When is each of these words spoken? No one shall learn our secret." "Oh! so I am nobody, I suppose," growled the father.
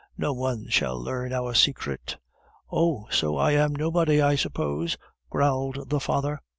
No 0.17 0.33
one 0.33 0.67
shall 0.67 0.99
learn 0.99 1.31
our 1.31 1.53
secret." 1.53 2.17
"Oh! 2.71 3.05
so 3.11 3.37
I 3.37 3.51
am 3.51 3.75
nobody, 3.75 4.19
I 4.19 4.33
suppose," 4.33 4.97
growled 5.29 5.91
the 5.91 5.99
father. 5.99 6.41